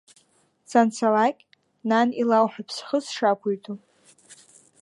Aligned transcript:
Санцалак, 0.69 1.37
нан 1.89 2.07
илауҳәап 2.21 2.69
схы 2.75 2.97
сшақәиҭу. 3.05 3.77